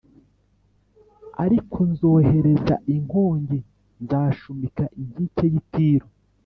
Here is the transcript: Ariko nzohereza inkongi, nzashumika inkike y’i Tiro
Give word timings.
Ariko 1.43 1.77
nzohereza 1.91 2.75
inkongi, 2.95 3.59
nzashumika 4.03 4.83
inkike 4.99 5.45
y’i 5.53 5.61
Tiro 5.71 6.07